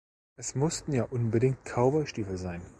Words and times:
Es 0.35 0.55
mussten 0.55 0.93
ja 0.93 1.03
unbedingt 1.03 1.63
Cowboystiefel 1.63 2.35
sein. 2.37 2.63